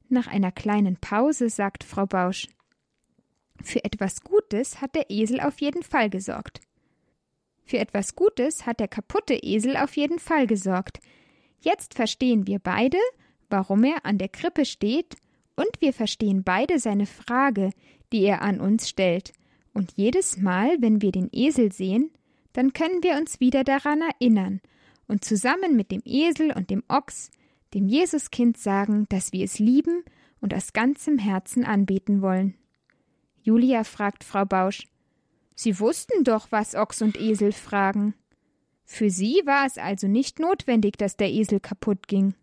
Nach 0.08 0.26
einer 0.26 0.52
kleinen 0.52 0.96
Pause 0.96 1.50
sagt 1.50 1.84
Frau 1.84 2.06
Bausch 2.06 2.48
Für 3.62 3.84
etwas 3.84 4.22
Gutes 4.22 4.80
hat 4.80 4.94
der 4.94 5.10
Esel 5.10 5.38
auf 5.38 5.60
jeden 5.60 5.82
Fall 5.82 6.08
gesorgt. 6.08 6.62
Für 7.66 7.78
etwas 7.78 8.16
Gutes 8.16 8.64
hat 8.64 8.80
der 8.80 8.88
kaputte 8.88 9.34
Esel 9.34 9.76
auf 9.76 9.98
jeden 9.98 10.18
Fall 10.18 10.46
gesorgt. 10.46 11.00
Jetzt 11.60 11.92
verstehen 11.92 12.46
wir 12.46 12.58
beide, 12.58 12.96
warum 13.50 13.84
er 13.84 14.06
an 14.06 14.16
der 14.16 14.30
Krippe 14.30 14.64
steht, 14.64 15.16
und 15.56 15.70
wir 15.80 15.92
verstehen 15.92 16.44
beide 16.44 16.78
seine 16.78 17.06
Frage, 17.06 17.70
die 18.12 18.22
er 18.22 18.42
an 18.42 18.60
uns 18.60 18.88
stellt. 18.88 19.32
Und 19.72 19.92
jedes 19.96 20.36
Mal, 20.36 20.76
wenn 20.80 21.02
wir 21.02 21.12
den 21.12 21.28
Esel 21.32 21.72
sehen, 21.72 22.10
dann 22.52 22.72
können 22.72 23.02
wir 23.02 23.16
uns 23.16 23.40
wieder 23.40 23.64
daran 23.64 24.02
erinnern 24.02 24.60
und 25.08 25.24
zusammen 25.24 25.76
mit 25.76 25.90
dem 25.90 26.02
Esel 26.04 26.52
und 26.52 26.70
dem 26.70 26.82
Ochs 26.88 27.30
dem 27.74 27.88
Jesuskind 27.88 28.58
sagen, 28.58 29.06
dass 29.08 29.32
wir 29.32 29.44
es 29.44 29.58
lieben 29.58 30.04
und 30.40 30.52
aus 30.54 30.72
ganzem 30.72 31.18
Herzen 31.18 31.64
anbeten 31.64 32.20
wollen. 32.20 32.54
Julia 33.42 33.84
fragt 33.84 34.24
Frau 34.24 34.44
Bausch 34.44 34.86
Sie 35.54 35.78
wussten 35.78 36.24
doch, 36.24 36.48
was 36.50 36.74
Ochs 36.74 37.02
und 37.02 37.20
Esel 37.20 37.52
fragen. 37.52 38.14
Für 38.84 39.10
sie 39.10 39.42
war 39.44 39.66
es 39.66 39.78
also 39.78 40.08
nicht 40.08 40.38
notwendig, 40.38 40.96
dass 40.96 41.16
der 41.16 41.30
Esel 41.30 41.60
kaputt 41.60 42.08
ging. 42.08 42.34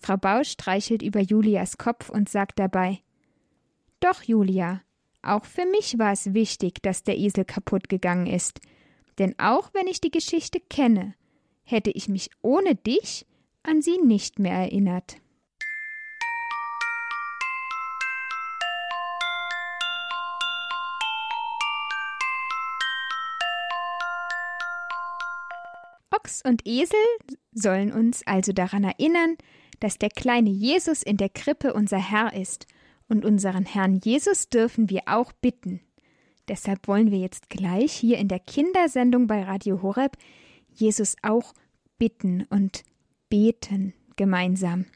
Frau 0.00 0.16
Bausch 0.16 0.50
streichelt 0.50 1.02
über 1.02 1.20
Julias 1.20 1.78
Kopf 1.78 2.08
und 2.08 2.28
sagt 2.28 2.58
dabei 2.58 3.00
Doch, 4.00 4.22
Julia, 4.22 4.82
auch 5.22 5.44
für 5.44 5.66
mich 5.66 5.98
war 5.98 6.12
es 6.12 6.32
wichtig, 6.34 6.82
dass 6.82 7.02
der 7.02 7.18
Esel 7.18 7.44
kaputt 7.44 7.88
gegangen 7.88 8.26
ist, 8.26 8.60
denn 9.18 9.34
auch 9.38 9.74
wenn 9.74 9.86
ich 9.86 10.00
die 10.00 10.10
Geschichte 10.10 10.60
kenne, 10.60 11.14
hätte 11.64 11.90
ich 11.90 12.08
mich 12.08 12.30
ohne 12.40 12.74
dich 12.76 13.26
an 13.62 13.82
sie 13.82 13.98
nicht 13.98 14.38
mehr 14.38 14.54
erinnert. 14.54 15.16
Ochs 26.10 26.42
und 26.42 26.66
Esel 26.66 26.98
sollen 27.52 27.92
uns 27.92 28.26
also 28.26 28.52
daran 28.52 28.84
erinnern, 28.84 29.36
dass 29.80 29.98
der 29.98 30.10
kleine 30.10 30.50
Jesus 30.50 31.02
in 31.02 31.16
der 31.16 31.28
Krippe 31.28 31.72
unser 31.72 31.98
Herr 31.98 32.32
ist, 32.32 32.66
und 33.08 33.24
unseren 33.24 33.64
Herrn 33.64 34.00
Jesus 34.04 34.50
dürfen 34.50 34.90
wir 34.90 35.02
auch 35.06 35.32
bitten. 35.32 35.80
Deshalb 36.48 36.88
wollen 36.88 37.10
wir 37.10 37.18
jetzt 37.18 37.50
gleich 37.50 37.92
hier 37.92 38.18
in 38.18 38.28
der 38.28 38.38
Kindersendung 38.38 39.26
bei 39.26 39.42
Radio 39.42 39.82
Horeb 39.82 40.16
Jesus 40.74 41.16
auch 41.22 41.52
bitten 41.98 42.46
und 42.50 42.84
beten 43.28 43.94
gemeinsam. 44.16 44.86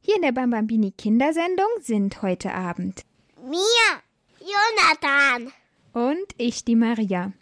Hier 0.00 0.16
in 0.16 0.22
der 0.22 0.32
Bambambini 0.32 0.92
Kindersendung 0.92 1.68
sind 1.80 2.22
heute 2.22 2.54
Abend 2.54 3.04
Mia, 3.42 4.02
Jonathan 4.40 5.52
und 5.92 6.26
ich, 6.38 6.64
die 6.64 6.76
Maria. 6.76 7.32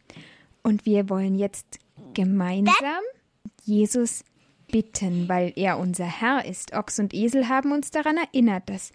Und 0.63 0.87
wir 0.87 1.09
wollen 1.09 1.35
jetzt 1.35 1.79
gemeinsam 2.15 3.03
Jesus 3.65 4.25
bitten, 4.69 5.29
weil 5.29 5.53
er 5.57 5.79
unser 5.79 6.07
Herr 6.07 6.45
ist. 6.45 6.73
Ochs 6.73 6.99
und 6.99 7.15
Esel 7.15 7.49
haben 7.49 7.73
uns 7.73 7.91
daran 7.91 8.17
erinnert, 8.17 8.69
dass 8.69 8.93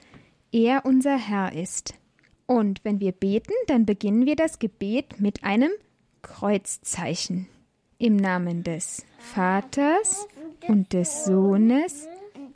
er 0.52 0.86
unser 0.86 1.18
Herr 1.18 1.54
ist. 1.54 1.96
Und 2.46 2.84
wenn 2.84 3.00
wir 3.00 3.12
beten, 3.12 3.54
dann 3.68 3.86
beginnen 3.86 4.26
wir 4.26 4.36
das 4.36 4.60
Gebet 4.60 5.20
mit 5.20 5.44
einem 5.44 5.72
Kreuzzeichen. 6.22 7.48
Im 7.98 8.16
Namen 8.18 8.64
des 8.64 9.06
Vaters 9.18 10.28
und 10.68 10.94
des 10.94 11.26
Sohnes 11.26 12.08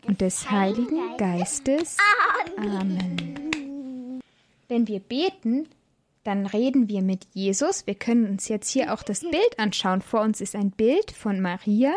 und 0.06 0.22
des 0.22 0.52
Heiligen 0.52 1.18
Geistes. 1.18 1.98
Amen. 2.58 4.22
Wenn 4.68 4.88
wir 4.88 5.00
beten, 5.00 5.68
dann 6.24 6.46
reden 6.46 6.90
wir 6.90 7.02
mit 7.02 7.26
Jesus. 7.34 7.88
Wir 7.88 7.96
können 7.96 8.28
uns 8.28 8.50
jetzt 8.50 8.70
hier 8.70 8.94
auch 8.94 9.04
das 9.04 9.22
Bild 9.22 9.58
anschauen. 9.58 10.02
Vor 10.02 10.22
uns 10.22 10.42
ist 10.42 10.56
ein 10.56 10.72
Bild 10.72 11.12
von 11.12 11.40
Maria, 11.40 11.94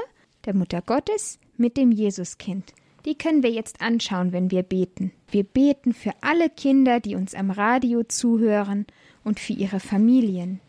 der 0.47 0.55
Mutter 0.55 0.83
Gottes, 0.83 1.39
mit 1.57 1.77
dem 1.77 1.93
Jesuskind. 1.93 2.73
Die 3.05 3.15
können 3.15 3.43
wir 3.43 3.51
jetzt 3.51 3.81
anschauen, 3.81 4.33
wenn 4.33 4.51
wir 4.51 4.63
beten. 4.63 5.13
Wir 5.31 5.45
beten 5.45 5.95
für 5.95 6.13
alle 6.21 6.51
Kinder, 6.51 7.01
die 7.01 7.15
uns 7.15 7.35
am 7.35 7.51
Radio 7.51 8.03
zuhören 8.05 8.87
und 9.25 9.41
für 9.41 9.53
ihre 9.53 9.81
Familien. 9.81 10.61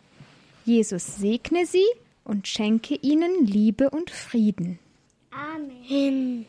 Jesus 0.66 1.18
segne 1.18 1.66
sie 1.66 1.86
und 2.24 2.48
schenke 2.48 2.96
ihnen 2.96 3.46
Liebe 3.46 3.90
und 3.90 4.10
Frieden. 4.12 4.80
Amen. 5.32 6.46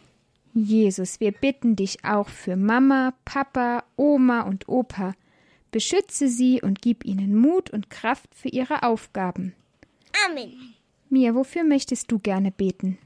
Jesus, 0.55 1.19
wir 1.19 1.33
bitten 1.33 1.77
dich 1.77 2.05
auch 2.05 2.29
für 2.29 2.57
Mama, 2.57 3.15
Papa, 3.25 3.85
Oma 3.97 4.43
und 4.43 4.69
Opa, 4.69 5.15
Beschütze 5.71 6.29
sie 6.29 6.61
und 6.61 6.83
gib 6.83 7.05
ihnen 7.05 7.35
Mut 7.35 7.71
und 7.71 7.89
Kraft 7.89 8.35
für 8.35 8.49
ihre 8.49 8.83
Aufgaben. 8.83 9.55
Amen. 10.27 10.75
Mia, 11.09 11.35
wofür 11.35 11.65
möchtest 11.65 12.13
du 12.13 12.19
gerne 12.19 12.51
beten? 12.51 12.99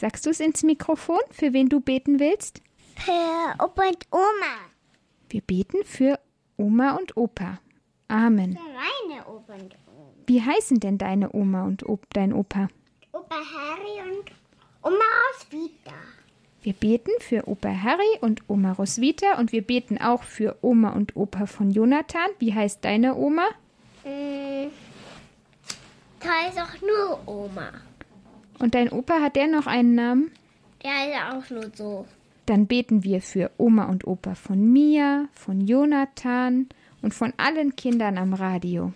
Sagst 0.00 0.26
du 0.26 0.30
es 0.30 0.40
ins 0.40 0.62
Mikrofon, 0.62 1.20
für 1.30 1.52
wen 1.52 1.68
du 1.68 1.80
beten 1.80 2.20
willst? 2.20 2.62
Für 2.96 3.54
Opa 3.64 3.82
und 3.88 4.06
Oma. 4.10 4.54
Wir 5.28 5.40
beten 5.40 5.78
für 5.84 6.18
Oma 6.56 6.96
und 6.96 7.16
Opa. 7.16 7.58
Amen. 8.08 8.52
Für 8.56 8.62
meine 8.62 9.26
Opa 9.26 9.54
und 9.54 9.74
Oma. 9.86 10.10
Wie 10.26 10.42
heißen 10.42 10.78
denn 10.80 10.98
deine 10.98 11.32
Oma 11.34 11.64
und 11.64 11.82
Op 11.88 12.06
dein 12.12 12.32
Opa? 12.32 12.68
Opa 13.12 13.36
Harry 13.36 14.08
und 14.10 14.30
Oma 14.82 15.04
Roswitha. 15.34 15.94
Wir 16.62 16.72
beten 16.72 17.10
für 17.20 17.46
Opa 17.48 17.68
Harry 17.70 18.18
und 18.20 18.42
Oma 18.48 18.72
Roswitha 18.72 19.38
und 19.38 19.52
wir 19.52 19.62
beten 19.62 19.98
auch 19.98 20.22
für 20.22 20.56
Oma 20.62 20.90
und 20.90 21.16
Opa 21.16 21.46
von 21.46 21.70
Jonathan. 21.70 22.30
Wie 22.38 22.54
heißt 22.54 22.84
deine 22.84 23.16
Oma? 23.16 23.46
Mm, 24.04 24.68
Da 26.20 26.48
ist 26.48 26.58
auch 26.60 26.80
nur 26.82 27.20
Oma. 27.26 27.70
Und 28.58 28.74
dein 28.74 28.90
Opa 28.90 29.20
hat 29.20 29.36
der 29.36 29.46
noch 29.46 29.66
einen 29.66 29.94
Namen? 29.94 30.30
Der 30.82 31.08
ist 31.08 31.34
auch 31.34 31.50
nur 31.50 31.70
so. 31.74 32.06
Dann 32.46 32.66
beten 32.66 33.04
wir 33.04 33.20
für 33.20 33.50
Oma 33.58 33.84
und 33.84 34.06
Opa 34.06 34.34
von 34.34 34.72
Mia, 34.72 35.28
von 35.32 35.60
Jonathan 35.60 36.68
und 37.02 37.14
von 37.14 37.32
allen 37.36 37.76
Kindern 37.76 38.16
am 38.16 38.32
Radio. 38.32 38.92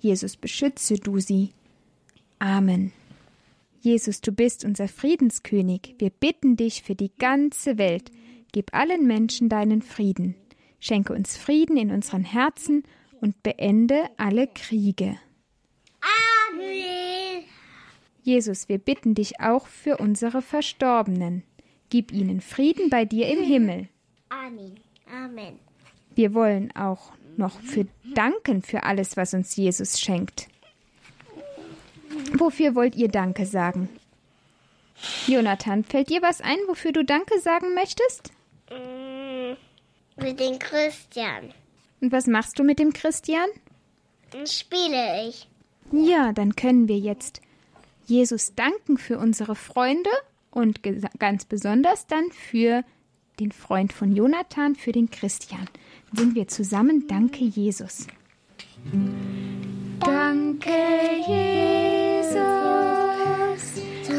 Jesus, 0.00 0.36
beschütze 0.36 0.94
du 0.94 1.18
sie. 1.18 1.50
Amen. 2.38 2.92
Jesus, 3.80 4.20
du 4.20 4.32
bist 4.32 4.64
unser 4.64 4.88
Friedenskönig. 4.88 5.96
Wir 5.98 6.10
bitten 6.10 6.56
dich 6.56 6.82
für 6.82 6.94
die 6.94 7.12
ganze 7.18 7.78
Welt. 7.78 8.10
Gib 8.52 8.74
allen 8.74 9.06
Menschen 9.06 9.48
deinen 9.48 9.82
Frieden. 9.82 10.34
Schenke 10.80 11.12
uns 11.12 11.36
Frieden 11.36 11.76
in 11.76 11.90
unseren 11.90 12.24
Herzen 12.24 12.84
und 13.20 13.42
beende 13.42 14.04
alle 14.16 14.46
Kriege. 14.46 15.18
Amen. 16.52 17.07
Jesus, 18.28 18.68
wir 18.68 18.76
bitten 18.76 19.14
dich 19.14 19.40
auch 19.40 19.66
für 19.66 19.96
unsere 19.96 20.42
Verstorbenen. 20.42 21.44
Gib 21.88 22.12
ihnen 22.12 22.42
Frieden 22.42 22.90
bei 22.90 23.06
dir 23.06 23.26
im 23.26 23.42
Himmel. 23.42 23.88
Amen. 24.28 24.74
Amen. 25.10 25.58
Wir 26.14 26.34
wollen 26.34 26.70
auch 26.76 27.12
noch 27.38 27.58
für 27.62 27.86
danken 28.14 28.60
für 28.60 28.82
alles, 28.82 29.16
was 29.16 29.32
uns 29.32 29.56
Jesus 29.56 29.98
schenkt. 29.98 30.48
Wofür 32.34 32.74
wollt 32.74 32.96
ihr 32.96 33.08
Danke 33.08 33.46
sagen? 33.46 33.88
Jonathan, 35.26 35.82
fällt 35.82 36.10
dir 36.10 36.20
was 36.20 36.42
ein, 36.42 36.58
wofür 36.66 36.92
du 36.92 37.06
Danke 37.06 37.40
sagen 37.40 37.72
möchtest? 37.74 38.30
Mm, 38.70 39.56
Mit 40.22 40.38
den 40.38 40.58
Christian 40.58 41.54
Und 42.02 42.12
was 42.12 42.26
machst 42.26 42.58
du 42.58 42.62
mit 42.62 42.78
dem 42.78 42.92
Christian? 42.92 43.48
spiele 44.44 45.26
ich. 45.26 45.48
Ja, 45.92 46.34
dann 46.34 46.54
können 46.56 46.88
wir 46.88 46.98
jetzt 46.98 47.40
Jesus 48.08 48.54
danken 48.54 48.96
für 48.96 49.18
unsere 49.18 49.54
Freunde 49.54 50.10
und 50.50 50.80
ganz 51.18 51.44
besonders 51.44 52.06
dann 52.06 52.30
für 52.32 52.82
den 53.38 53.52
Freund 53.52 53.92
von 53.92 54.16
Jonathan, 54.16 54.74
für 54.74 54.92
den 54.92 55.10
Christian. 55.10 55.68
Singen 56.12 56.34
wir 56.34 56.48
zusammen 56.48 57.06
Danke 57.06 57.44
Jesus. 57.44 58.06
Danke 60.00 60.70
Jesus, 61.26 62.38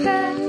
danke 0.03 0.49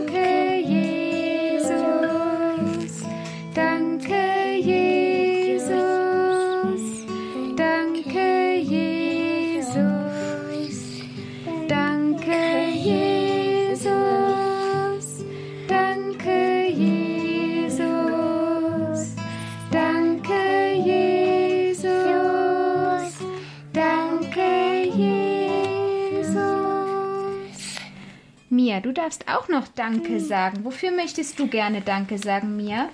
Mia, 28.52 28.80
du 28.80 28.92
darfst 28.92 29.28
auch 29.28 29.47
noch 29.47 29.69
Danke 29.69 30.19
sagen. 30.19 30.64
Wofür 30.64 30.90
möchtest 30.90 31.38
du 31.38 31.47
gerne 31.47 31.83
Danke 31.83 32.19
sagen, 32.19 32.57
Mia? 32.57 32.88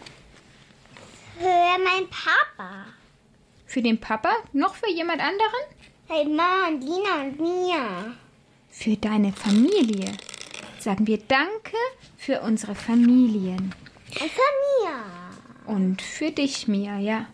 Für 1.38 1.82
mein 1.82 2.06
Papa. 2.10 2.84
Für 3.64 3.80
den 3.80 3.98
Papa? 3.98 4.34
Noch 4.52 4.74
für 4.74 4.90
jemand 4.90 5.20
anderen? 5.20 5.64
Für 6.06 6.24
Mama 6.28 6.68
und 6.68 6.82
Lina 6.82 7.22
und 7.22 7.40
mir. 7.40 8.14
Für 8.68 8.96
deine 8.96 9.32
Familie. 9.32 10.12
Sagen 10.78 11.06
wir 11.06 11.18
Danke 11.26 11.76
für 12.18 12.42
unsere 12.42 12.74
Familien. 12.74 13.74
Und 14.20 14.30
für 14.30 14.52
mir. 14.84 15.74
Und 15.74 16.02
für 16.02 16.32
dich, 16.32 16.68
Mia, 16.68 16.98
ja. 16.98 17.26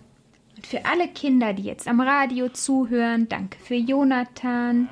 Und 0.57 0.67
für 0.69 0.87
alle 0.87 1.09
Kinder, 1.09 1.55
die 1.55 1.65
jetzt 1.65 1.89
am 1.89 2.01
Radio 2.01 2.49
zuhören. 2.51 3.29
Danke 3.29 3.59
für 3.59 3.75
Jonathan. 3.75 4.89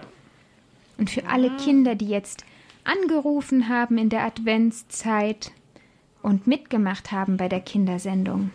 Und 0.99 1.11
für 1.11 1.27
alle 1.29 1.57
Kinder, 1.57 1.95
die 1.95 2.09
jetzt 2.09 2.45
angerufen 2.85 3.69
haben 3.69 3.99
in 3.99 4.09
der 4.09 4.25
Adventszeit 4.25 5.53
und 6.23 6.47
mitgemacht 6.47 7.13
haben 7.13 7.37
bei 7.37 7.49
der 7.49 7.61
Kindersendung. 7.61 8.51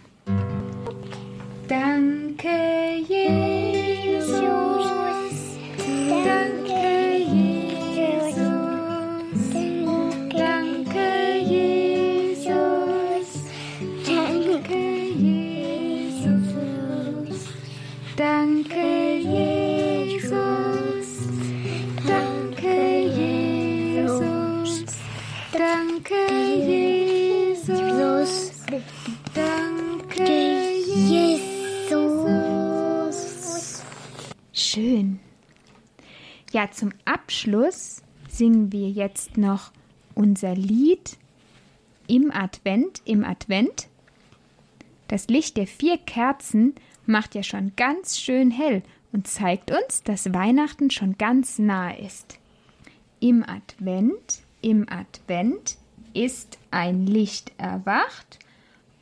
Danke, 1.67 2.74
jetzt 39.05 39.37
noch 39.37 39.71
unser 40.15 40.55
Lied 40.55 41.17
im 42.07 42.31
Advent, 42.31 43.03
im 43.05 43.23
Advent. 43.23 43.87
Das 45.09 45.27
Licht 45.27 45.57
der 45.57 45.67
vier 45.67 45.99
Kerzen 45.99 46.73
macht 47.05 47.35
ja 47.35 47.43
schon 47.43 47.73
ganz 47.75 48.19
schön 48.19 48.49
hell 48.49 48.81
und 49.11 49.27
zeigt 49.27 49.69
uns, 49.69 50.01
dass 50.01 50.33
Weihnachten 50.33 50.89
schon 50.89 51.19
ganz 51.19 51.59
nahe 51.59 51.99
ist. 51.99 52.39
Im 53.19 53.43
Advent, 53.43 54.41
im 54.61 54.87
Advent 54.89 55.77
ist 56.15 56.57
ein 56.71 57.05
Licht 57.05 57.51
erwacht 57.59 58.39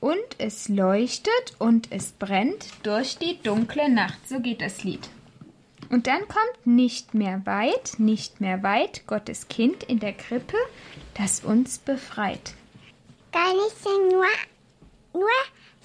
und 0.02 0.18
es 0.38 0.68
leuchtet 0.68 1.56
und 1.60 1.88
es 1.92 2.12
brennt 2.12 2.68
durch 2.84 3.18
die 3.18 3.42
dunkle 3.42 3.90
Nacht. 3.90 4.28
So 4.28 4.42
geht 4.42 4.60
das 4.60 4.84
Lied. 4.84 5.08
Und 5.94 6.08
dann 6.08 6.22
kommt 6.28 6.66
nicht 6.66 7.14
mehr 7.14 7.46
weit, 7.46 8.00
nicht 8.00 8.42
mehr 8.42 8.64
weit 8.64 9.06
Gottes 9.06 9.48
Kind 9.48 9.84
in 9.84 10.00
der 10.00 10.14
Krippe, 10.14 10.58
das 11.14 11.44
uns 11.44 11.78
befreit. 11.78 12.56
Kann 13.32 13.56
ich 13.68 13.84
denn 13.84 14.08
nur, 14.10 14.26
nur 15.14 15.30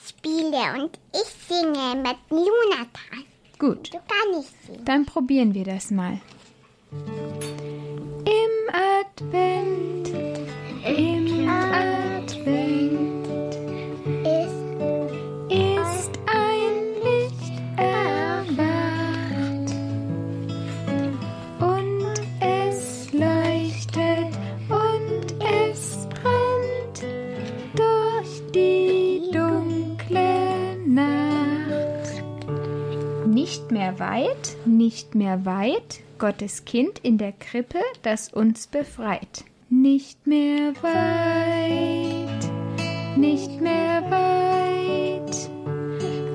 spiele 0.02 0.82
und 0.82 0.98
ich 1.12 1.28
singe 1.46 1.96
mit 1.96 2.16
Lunatan. 2.30 3.24
Gut, 3.58 3.92
Du 3.92 3.98
kannst 4.08 4.66
singen. 4.66 4.84
dann 4.86 5.04
probieren 5.04 5.52
wir 5.52 5.64
das 5.64 5.90
mal. 5.90 6.20
Nicht 34.88 35.14
mehr 35.14 35.44
weit, 35.44 36.00
Gottes 36.18 36.64
Kind 36.64 36.98
in 37.02 37.18
der 37.18 37.32
Krippe, 37.32 37.80
das 38.00 38.32
uns 38.32 38.66
befreit. 38.66 39.44
Nicht 39.68 40.26
mehr 40.26 40.72
weit, 40.80 42.48
nicht 43.14 43.60
mehr 43.60 44.02
weit, 44.10 45.50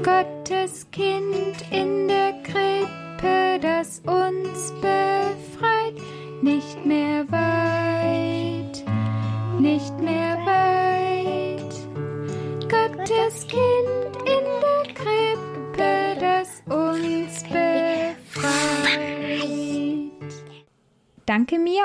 Gottes 0.04 0.86
Kind 0.92 1.56
in 1.72 2.08
der 2.08 2.23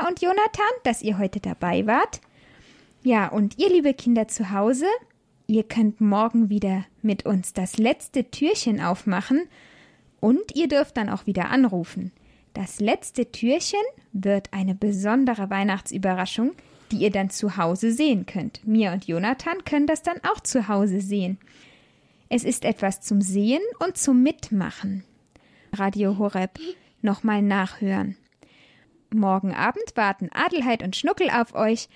und 0.08 0.22
Jonathan, 0.22 0.64
dass 0.84 1.02
ihr 1.02 1.18
heute 1.18 1.38
dabei 1.38 1.86
wart. 1.86 2.20
Ja, 3.02 3.28
und 3.28 3.58
ihr 3.58 3.68
liebe 3.68 3.94
Kinder 3.94 4.26
zu 4.26 4.50
Hause, 4.50 4.86
ihr 5.46 5.62
könnt 5.62 6.00
morgen 6.00 6.48
wieder 6.48 6.84
mit 7.02 7.26
uns 7.26 7.52
das 7.52 7.78
letzte 7.78 8.30
Türchen 8.30 8.80
aufmachen 8.80 9.48
und 10.20 10.56
ihr 10.56 10.66
dürft 10.66 10.96
dann 10.96 11.10
auch 11.10 11.26
wieder 11.26 11.50
anrufen. 11.50 12.12
Das 12.54 12.80
letzte 12.80 13.30
Türchen 13.30 13.80
wird 14.12 14.52
eine 14.52 14.74
besondere 14.74 15.50
Weihnachtsüberraschung, 15.50 16.52
die 16.90 16.96
ihr 16.96 17.10
dann 17.10 17.30
zu 17.30 17.56
Hause 17.56 17.92
sehen 17.92 18.26
könnt. 18.26 18.66
Mia 18.66 18.92
und 18.92 19.06
Jonathan 19.06 19.64
können 19.64 19.86
das 19.86 20.02
dann 20.02 20.18
auch 20.24 20.40
zu 20.40 20.68
Hause 20.68 21.00
sehen. 21.00 21.38
Es 22.30 22.44
ist 22.44 22.64
etwas 22.64 23.00
zum 23.00 23.20
Sehen 23.20 23.62
und 23.78 23.96
zum 23.96 24.22
Mitmachen. 24.22 25.04
Radio 25.72 26.18
Horeb 26.18 26.58
nochmal 27.02 27.42
nachhören. 27.42 28.16
Morgen 29.12 29.54
Abend 29.54 29.92
warten 29.94 30.28
Adelheid 30.32 30.82
und 30.82 30.96
Schnuckel 30.96 31.30
auf 31.30 31.54
euch 31.54 31.88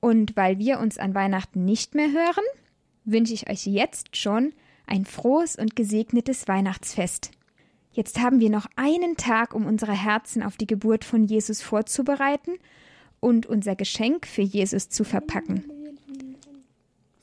Und 0.00 0.36
weil 0.36 0.58
wir 0.58 0.78
uns 0.78 0.98
an 0.98 1.14
Weihnachten 1.14 1.64
nicht 1.64 1.94
mehr 1.94 2.12
hören, 2.12 2.44
wünsche 3.04 3.34
ich 3.34 3.50
euch 3.50 3.66
jetzt 3.66 4.16
schon 4.16 4.52
ein 4.86 5.04
frohes 5.04 5.56
und 5.56 5.76
gesegnetes 5.76 6.46
Weihnachtsfest. 6.46 7.32
Jetzt 7.92 8.20
haben 8.20 8.38
wir 8.38 8.50
noch 8.50 8.66
einen 8.76 9.16
Tag, 9.16 9.54
um 9.54 9.66
unsere 9.66 9.92
Herzen 9.92 10.42
auf 10.42 10.56
die 10.56 10.66
Geburt 10.66 11.04
von 11.04 11.24
Jesus 11.24 11.62
vorzubereiten 11.62 12.52
und 13.18 13.46
unser 13.46 13.74
Geschenk 13.74 14.26
für 14.26 14.42
Jesus 14.42 14.88
zu 14.88 15.04
verpacken. 15.04 15.64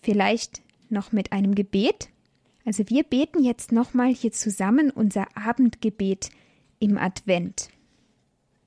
Vielleicht 0.02 0.62
noch 0.90 1.12
mit 1.12 1.32
einem 1.32 1.56
Gebet. 1.56 2.10
Also 2.66 2.84
wir 2.90 3.04
beten 3.04 3.44
jetzt 3.44 3.72
nochmal 3.72 4.14
hier 4.14 4.32
zusammen 4.32 4.92
unser 4.92 5.26
Abendgebet 5.38 6.30
im 6.80 6.98
Advent. 6.98 7.70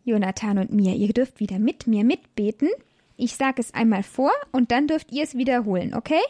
Jonathan 0.08 0.58
und 0.58 0.72
mir, 0.72 0.94
ihr 0.94 1.12
dürft 1.12 1.40
wieder 1.40 1.58
mit 1.58 1.86
mir 1.86 2.04
mitbeten. 2.04 2.68
Ich 3.16 3.36
sage 3.36 3.60
es 3.60 3.74
einmal 3.74 4.02
vor 4.02 4.32
und 4.52 4.70
dann 4.70 4.86
dürft 4.86 5.12
ihr 5.12 5.22
es 5.24 5.36
wiederholen, 5.36 5.94
okay? 5.94 6.20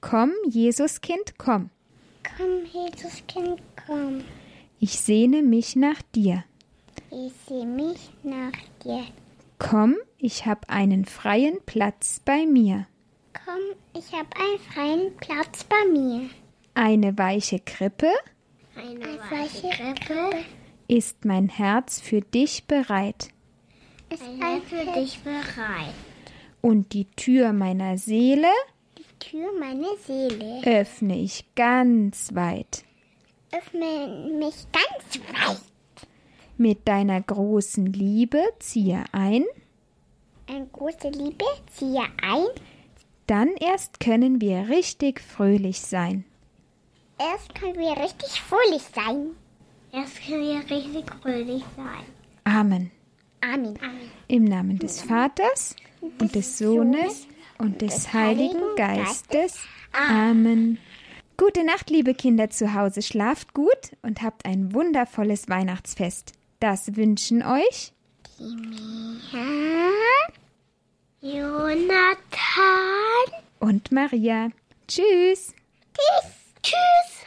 Komm, 0.00 0.32
Jesuskind, 0.48 1.38
komm. 1.38 1.70
Komm, 2.36 2.64
Jesuskind, 2.72 3.60
komm. 3.86 4.22
Ich 4.78 5.00
sehne 5.00 5.42
mich 5.42 5.76
nach 5.76 6.02
dir. 6.14 6.44
Ich 7.10 7.32
sehe 7.48 7.66
mich 7.66 8.10
nach 8.22 8.52
dir. 8.84 9.04
Komm, 9.58 9.96
ich 10.18 10.46
hab 10.46 10.68
einen 10.68 11.04
freien 11.04 11.58
Platz 11.64 12.20
bei 12.24 12.44
mir. 12.44 12.86
Komm, 13.44 13.60
ich 13.94 14.12
habe 14.12 14.28
einen 14.36 14.58
freien 14.58 15.16
Platz 15.16 15.64
bei 15.64 15.90
mir. 15.90 16.28
Eine 16.74 17.16
weiche 17.16 17.60
Krippe 17.60 18.10
Eine 18.76 19.18
weiche 19.30 19.70
Krippe 19.70 20.44
ist 20.88 21.24
mein 21.24 21.48
Herz 21.48 22.00
für 22.00 22.20
dich 22.20 22.64
bereit. 22.64 23.28
ist 24.10 24.22
ein 24.40 24.62
für 24.62 24.84
dich 24.98 25.18
bereit. 25.20 25.94
Und 26.60 26.92
die 26.92 27.04
Tür 27.16 27.52
meiner 27.52 27.98
Seele 27.98 28.48
Die 28.98 29.18
Tür 29.18 29.48
meiner 29.58 29.96
Seele. 30.06 30.62
öffne 30.64 31.18
ich 31.18 31.44
ganz 31.54 32.34
weit. 32.34 32.84
Öffne 33.52 34.30
mich 34.38 34.54
ganz 34.72 35.20
weit. 35.28 35.60
Mit 36.56 36.86
deiner 36.86 37.20
großen 37.20 37.86
Liebe 37.86 38.40
ziehe 38.60 39.04
ein, 39.12 39.44
Eine 40.46 40.66
große 40.66 41.08
Liebe 41.08 41.44
ziehe 41.74 42.02
ein. 42.22 42.44
dann 43.26 43.48
erst 43.56 43.98
können 44.00 44.40
wir 44.40 44.68
richtig 44.68 45.20
fröhlich 45.20 45.80
sein. 45.80 46.24
Erst 47.18 47.54
können 47.54 47.76
wir 47.78 47.96
richtig 48.02 48.40
fröhlich 48.40 48.82
sein. 48.82 49.30
Erst 49.94 50.26
können 50.26 50.42
wir 50.42 50.76
richtig 50.76 51.04
fröhlich 51.22 51.62
sein. 51.76 52.04
Amen. 52.44 52.90
Amen. 53.40 53.78
Im 54.28 54.44
Namen 54.44 54.78
des 54.78 55.02
Vaters 55.02 55.76
und 56.00 56.34
des 56.34 56.58
Sohnes 56.58 57.26
und 57.58 57.80
des 57.80 58.12
Heiligen 58.12 58.60
Geistes. 58.76 59.60
Amen. 59.92 60.78
Gute 61.36 61.64
Nacht, 61.64 61.90
liebe 61.90 62.14
Kinder 62.14 62.50
zu 62.50 62.74
Hause. 62.74 63.02
Schlaft 63.02 63.54
gut 63.54 63.92
und 64.02 64.22
habt 64.22 64.46
ein 64.46 64.72
wundervolles 64.74 65.48
Weihnachtsfest. 65.48 66.32
Das 66.60 66.96
wünschen 66.96 67.42
euch 67.42 67.92
Ja. 68.38 69.40
Jonathan. 71.20 71.82
und 73.60 73.92
Maria. 73.92 74.48
Tschüss. 74.88 75.54
Tschüss. 75.94 76.32
Tschüss. 76.62 77.23